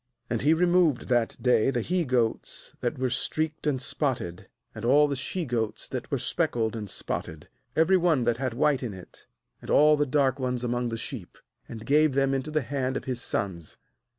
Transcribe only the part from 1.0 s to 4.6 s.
that day the he goats that were streaked and spotted,